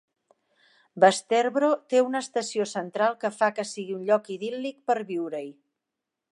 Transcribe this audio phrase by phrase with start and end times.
[1.03, 5.47] Vesterbro té una estació central que fa que sigui un lloc idíl·lic per viure-hi.